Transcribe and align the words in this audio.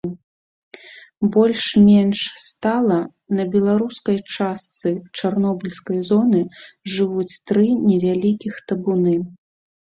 Больш-менш 1.33 2.19
стала 2.45 2.97
на 3.39 3.45
беларускай 3.55 4.17
частцы 4.37 4.89
чарнобыльскай 5.19 5.99
зоны 6.09 6.41
жывуць 6.95 7.39
тры 7.53 7.67
невялікіх 7.89 8.55
табуны. 8.73 9.15